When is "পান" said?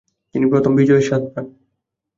1.31-1.45